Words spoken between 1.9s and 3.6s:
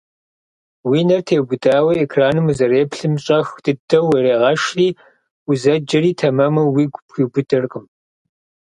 экраным узэреплъым щӀэх